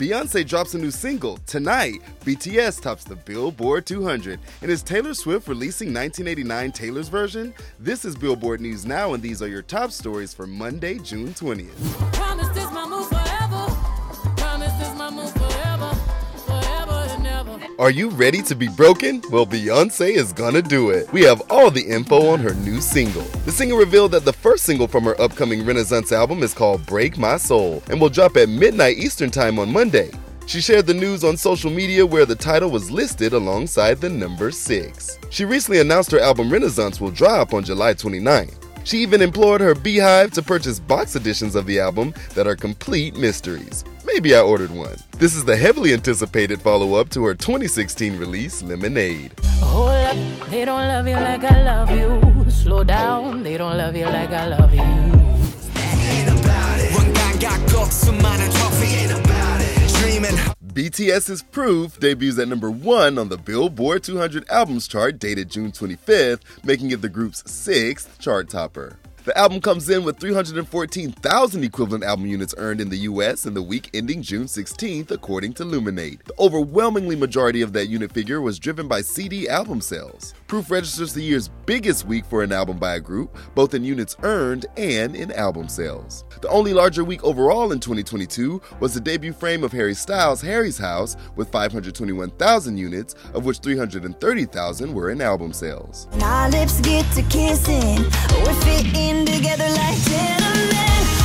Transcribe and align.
Beyonce 0.00 0.48
drops 0.48 0.72
a 0.72 0.78
new 0.78 0.90
single. 0.90 1.36
Tonight, 1.46 2.00
BTS 2.24 2.80
tops 2.80 3.04
the 3.04 3.16
Billboard 3.16 3.84
200. 3.84 4.40
And 4.62 4.70
is 4.70 4.82
Taylor 4.82 5.12
Swift 5.12 5.46
releasing 5.46 5.92
1989 5.92 6.72
Taylor's 6.72 7.08
version? 7.08 7.52
This 7.78 8.06
is 8.06 8.16
Billboard 8.16 8.62
News 8.62 8.86
Now, 8.86 9.12
and 9.12 9.22
these 9.22 9.42
are 9.42 9.48
your 9.48 9.60
top 9.60 9.90
stories 9.90 10.32
for 10.32 10.46
Monday, 10.46 10.98
June 11.00 11.34
20th. 11.34 12.29
Are 17.80 17.90
you 17.90 18.10
ready 18.10 18.42
to 18.42 18.54
be 18.54 18.68
broken? 18.68 19.22
Well, 19.30 19.46
Beyonce 19.46 20.10
is 20.10 20.34
gonna 20.34 20.60
do 20.60 20.90
it. 20.90 21.10
We 21.14 21.22
have 21.22 21.40
all 21.48 21.70
the 21.70 21.80
info 21.80 22.26
on 22.26 22.38
her 22.40 22.52
new 22.52 22.78
single. 22.78 23.22
The 23.46 23.52
singer 23.52 23.74
revealed 23.74 24.12
that 24.12 24.26
the 24.26 24.34
first 24.34 24.64
single 24.64 24.86
from 24.86 25.04
her 25.04 25.18
upcoming 25.18 25.64
Renaissance 25.64 26.12
album 26.12 26.42
is 26.42 26.52
called 26.52 26.84
Break 26.84 27.16
My 27.16 27.38
Soul 27.38 27.82
and 27.88 27.98
will 27.98 28.10
drop 28.10 28.36
at 28.36 28.50
midnight 28.50 28.98
Eastern 28.98 29.30
Time 29.30 29.58
on 29.58 29.72
Monday. 29.72 30.10
She 30.44 30.60
shared 30.60 30.86
the 30.86 30.92
news 30.92 31.24
on 31.24 31.38
social 31.38 31.70
media 31.70 32.04
where 32.04 32.26
the 32.26 32.36
title 32.36 32.70
was 32.70 32.90
listed 32.90 33.32
alongside 33.32 33.98
the 33.98 34.10
number 34.10 34.50
6. 34.50 35.18
She 35.30 35.46
recently 35.46 35.80
announced 35.80 36.10
her 36.10 36.20
album 36.20 36.52
Renaissance 36.52 37.00
will 37.00 37.10
drop 37.10 37.54
on 37.54 37.64
July 37.64 37.94
29. 37.94 38.50
She 38.84 38.98
even 38.98 39.22
implored 39.22 39.62
her 39.62 39.74
BeyHive 39.74 40.32
to 40.32 40.42
purchase 40.42 40.80
box 40.80 41.16
editions 41.16 41.54
of 41.54 41.64
the 41.64 41.80
album 41.80 42.12
that 42.34 42.46
are 42.46 42.56
complete 42.56 43.16
mysteries. 43.16 43.84
Maybe 44.12 44.34
I 44.34 44.40
ordered 44.40 44.72
one. 44.72 44.96
This 45.18 45.36
is 45.36 45.44
the 45.44 45.56
heavily 45.56 45.92
anticipated 45.92 46.60
follow 46.60 46.94
up 46.94 47.10
to 47.10 47.24
her 47.24 47.34
2016 47.34 48.18
release, 48.18 48.60
Lemonade. 48.60 49.32
Hold 49.62 49.90
up, 49.90 50.16
they 50.48 50.64
don't 50.64 50.88
love 50.88 51.06
you 51.06 51.14
like 51.14 51.44
I 51.44 51.62
love 51.62 51.90
you. 51.90 52.50
Slow 52.50 52.82
down, 52.82 53.44
they 53.44 53.56
don't 53.56 53.78
love 53.78 53.94
you 53.94 54.06
like 54.06 54.30
I 54.30 54.48
love 54.48 54.74
you. 54.74 55.10
BTS's 60.72 61.42
Proof 61.42 62.00
debuts 62.00 62.38
at 62.38 62.48
number 62.48 62.70
one 62.70 63.18
on 63.18 63.28
the 63.28 63.36
Billboard 63.36 64.02
200 64.02 64.48
Albums 64.48 64.88
chart 64.88 65.18
dated 65.18 65.50
June 65.50 65.72
25th, 65.72 66.40
making 66.64 66.90
it 66.90 67.02
the 67.02 67.08
group's 67.08 67.48
sixth 67.50 68.18
chart 68.18 68.48
topper. 68.48 68.96
The 69.22 69.36
album 69.36 69.60
comes 69.60 69.90
in 69.90 70.02
with 70.02 70.18
314,000 70.18 71.62
equivalent 71.62 72.04
album 72.04 72.26
units 72.26 72.54
earned 72.56 72.80
in 72.80 72.88
the 72.88 72.96
US 73.00 73.44
in 73.44 73.52
the 73.52 73.60
week 73.62 73.90
ending 73.92 74.22
June 74.22 74.46
16th, 74.46 75.10
according 75.10 75.52
to 75.54 75.64
Luminate. 75.64 76.24
The 76.24 76.32
overwhelmingly 76.38 77.16
majority 77.16 77.60
of 77.60 77.74
that 77.74 77.88
unit 77.88 78.12
figure 78.12 78.40
was 78.40 78.58
driven 78.58 78.88
by 78.88 79.02
CD 79.02 79.46
album 79.46 79.82
sales. 79.82 80.32
Proof 80.46 80.70
registers 80.70 81.12
the 81.12 81.22
year's 81.22 81.50
biggest 81.66 82.06
week 82.06 82.24
for 82.24 82.42
an 82.42 82.50
album 82.50 82.78
by 82.78 82.94
a 82.94 83.00
group, 83.00 83.36
both 83.54 83.74
in 83.74 83.84
units 83.84 84.16
earned 84.22 84.64
and 84.78 85.14
in 85.14 85.30
album 85.32 85.68
sales. 85.68 86.24
The 86.40 86.48
only 86.48 86.72
larger 86.72 87.04
week 87.04 87.22
overall 87.22 87.72
in 87.72 87.80
2022 87.80 88.62
was 88.80 88.94
the 88.94 89.00
debut 89.00 89.34
frame 89.34 89.62
of 89.64 89.72
Harry 89.72 89.94
Styles' 89.94 90.40
Harry's 90.40 90.78
House 90.78 91.16
with 91.36 91.52
521,000 91.52 92.78
units, 92.78 93.14
of 93.34 93.44
which 93.44 93.58
330,000 93.58 94.94
were 94.94 95.10
in 95.10 95.20
album 95.20 95.52
sales. 95.52 96.08
Our 99.10 99.16
lips 99.16 99.40
get 99.40 99.58
to 99.58 99.64
kissing, 99.64 99.66
we're 99.66 99.66
fitting 99.66 99.66
together 99.66 99.68
like 99.70 99.98
gentlemen. 100.02 100.70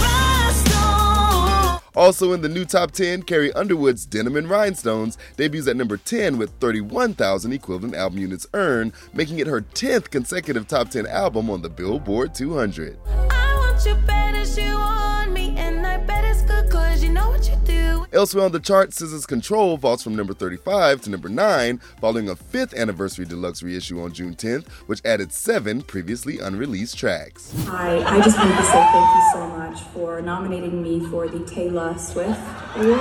Rhinestone. 0.00 1.80
Also 1.94 2.32
in 2.32 2.40
the 2.42 2.48
new 2.48 2.64
top 2.64 2.90
10, 2.92 3.22
Carrie 3.22 3.52
Underwood's 3.52 4.06
Denim 4.06 4.36
and 4.36 4.48
Rhinestones 4.48 5.18
debuts 5.36 5.68
at 5.68 5.76
number 5.76 5.96
10 5.96 6.38
with 6.38 6.50
31,000 6.60 7.52
equivalent 7.52 7.94
album 7.94 8.18
units 8.18 8.46
earned, 8.54 8.92
making 9.12 9.38
it 9.38 9.46
her 9.46 9.60
10th 9.60 10.10
consecutive 10.10 10.66
top 10.66 10.90
10 10.90 11.06
album 11.06 11.50
on 11.50 11.62
the 11.62 11.70
Billboard 11.70 12.34
200. 12.34 12.98
Elsewhere 18.16 18.46
on 18.46 18.52
the 18.52 18.60
chart, 18.60 18.92
SZA's 18.92 19.26
Control 19.26 19.76
vaults 19.76 20.02
from 20.02 20.16
number 20.16 20.32
35 20.32 21.02
to 21.02 21.10
number 21.10 21.28
9, 21.28 21.76
following 22.00 22.30
a 22.30 22.34
fifth 22.34 22.72
anniversary 22.72 23.26
deluxe 23.26 23.62
reissue 23.62 24.00
on 24.00 24.10
June 24.10 24.34
10th, 24.34 24.68
which 24.86 25.02
added 25.04 25.34
seven 25.34 25.82
previously 25.82 26.38
unreleased 26.38 26.96
tracks. 26.96 27.52
Hi, 27.66 27.98
I 27.98 28.22
just 28.22 28.38
wanted 28.38 28.56
to 28.56 28.62
say 28.62 28.72
thank 28.72 29.16
you 29.16 29.30
so 29.34 29.48
much 29.48 29.82
for 29.92 30.22
nominating 30.22 30.82
me 30.82 31.00
for 31.10 31.28
the 31.28 31.40
Taylor 31.44 31.94
Swift 31.98 32.40
Award. 32.76 33.00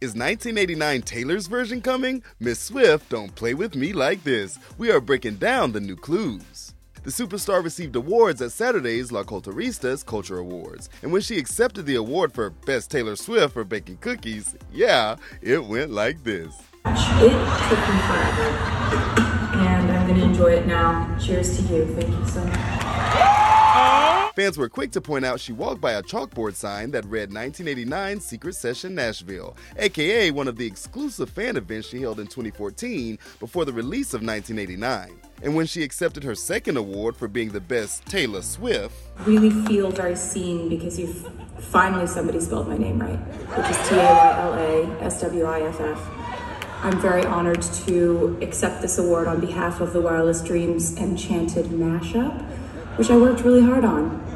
Is 0.00 0.16
1989 0.16 1.02
Taylor's 1.02 1.46
version 1.46 1.80
coming? 1.80 2.20
Miss 2.40 2.58
Swift, 2.58 3.08
don't 3.08 3.32
play 3.36 3.54
with 3.54 3.76
me 3.76 3.92
like 3.92 4.24
this. 4.24 4.58
We 4.78 4.90
are 4.90 5.00
breaking 5.00 5.36
down 5.36 5.70
the 5.70 5.80
new 5.80 5.94
clues. 5.94 6.74
The 7.02 7.10
superstar 7.10 7.64
received 7.64 7.96
awards 7.96 8.42
at 8.42 8.52
Saturday's 8.52 9.10
Las 9.10 9.24
Culturistas 9.24 10.04
Culture 10.04 10.36
Awards, 10.36 10.90
and 11.00 11.10
when 11.10 11.22
she 11.22 11.38
accepted 11.38 11.86
the 11.86 11.94
award 11.94 12.34
for 12.34 12.50
Best 12.50 12.90
Taylor 12.90 13.16
Swift 13.16 13.54
for 13.54 13.64
baking 13.64 13.96
cookies, 14.02 14.54
yeah, 14.70 15.16
it 15.40 15.64
went 15.64 15.90
like 15.90 16.22
this. 16.24 16.54
It 16.84 16.96
took 17.24 17.78
me 17.80 18.00
forever, 18.06 18.48
and 19.56 19.90
I'm 19.90 20.14
to 20.14 20.22
enjoy 20.22 20.52
it 20.56 20.66
now. 20.66 21.16
Cheers 21.18 21.56
to 21.56 21.62
you. 21.74 21.86
Thank 21.86 22.10
you 22.10 22.26
so 22.28 22.44
much. 22.44 22.79
Fans 24.40 24.56
were 24.56 24.70
quick 24.70 24.90
to 24.90 25.02
point 25.02 25.22
out 25.22 25.38
she 25.38 25.52
walked 25.52 25.82
by 25.82 25.92
a 25.92 26.02
chalkboard 26.02 26.54
sign 26.54 26.92
that 26.92 27.04
read 27.04 27.30
1989 27.30 28.20
Secret 28.20 28.54
Session 28.54 28.94
Nashville, 28.94 29.54
aka 29.76 30.30
one 30.30 30.48
of 30.48 30.56
the 30.56 30.66
exclusive 30.66 31.28
fan 31.28 31.58
events 31.58 31.88
she 31.88 32.00
held 32.00 32.18
in 32.18 32.26
2014 32.26 33.18
before 33.38 33.66
the 33.66 33.72
release 33.74 34.14
of 34.14 34.22
1989. 34.22 35.20
And 35.42 35.54
when 35.54 35.66
she 35.66 35.82
accepted 35.82 36.24
her 36.24 36.34
second 36.34 36.78
award 36.78 37.18
for 37.18 37.28
being 37.28 37.50
the 37.50 37.60
best 37.60 38.06
Taylor 38.06 38.40
Swift, 38.40 38.94
Really 39.26 39.50
feel 39.66 39.90
very 39.90 40.16
seen 40.16 40.70
because 40.70 40.98
you've 40.98 41.30
finally 41.58 42.06
somebody 42.06 42.40
spelled 42.40 42.66
my 42.66 42.78
name 42.78 42.98
right, 42.98 43.18
which 43.18 43.68
is 43.68 43.88
T 43.90 43.94
A 43.94 43.98
Y 43.98 44.38
L 44.40 44.54
A 44.54 45.04
S 45.04 45.20
W 45.20 45.44
I 45.44 45.60
F 45.64 45.80
F. 45.82 45.98
I'm 46.82 46.98
very 46.98 47.26
honored 47.26 47.60
to 47.84 48.38
accept 48.40 48.80
this 48.80 48.96
award 48.96 49.28
on 49.28 49.38
behalf 49.38 49.82
of 49.82 49.92
the 49.92 50.00
Wildest 50.00 50.46
Dreams 50.46 50.96
Enchanted 50.96 51.66
mashup, 51.66 52.40
which 52.96 53.10
I 53.10 53.18
worked 53.18 53.42
really 53.42 53.60
hard 53.60 53.84
on. 53.84 54.29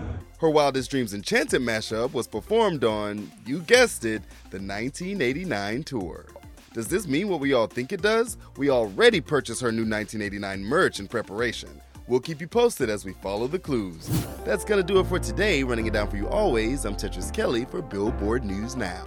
Her 0.45 0.51
Wildest 0.51 0.91
Dreams 0.91 1.15
Enchanted 1.15 1.63
mashup 1.63 2.13
was 2.13 2.27
performed 2.27 2.85
on, 2.85 3.33
you 3.47 3.61
guessed 3.61 4.05
it, 4.05 4.21
the 4.51 4.59
1989 4.59 5.85
tour. 5.85 6.27
Does 6.75 6.87
this 6.87 7.09
mean 7.09 7.31
what 7.31 7.41
we 7.41 7.55
all 7.55 7.67
think 7.67 7.93
it 7.93 8.03
does? 8.03 8.37
We 8.59 8.69
already 8.69 9.23
purchased 9.23 9.63
her 9.63 9.73
new 9.73 9.89
1989 9.89 10.63
merch 10.63 11.01
in 11.01 11.09
preparation. 11.09 11.81
We'll 12.09 12.21
keep 12.21 12.43
you 12.43 12.47
posted 12.47 12.91
as 12.91 13.07
we 13.07 13.15
follow 13.15 13.47
the 13.47 13.59
clues. 13.59 14.07
That's 14.45 14.67
gonna 14.67 14.83
do 14.83 15.01
it 15.01 15.07
for 15.07 15.19
today. 15.19 15.63
Running 15.63 15.87
it 15.87 15.95
down 15.95 16.11
for 16.11 16.19
you 16.19 16.29
always, 16.29 16.85
I'm 16.85 16.95
Tetris 16.95 17.33
Kelly 17.33 17.65
for 17.65 17.81
Billboard 17.81 18.45
News 18.45 18.77
Now. 18.77 19.07